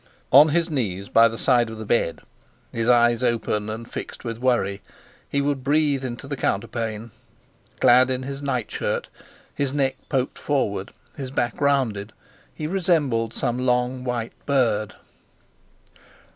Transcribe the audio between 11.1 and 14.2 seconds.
his back rounded, he resembled some long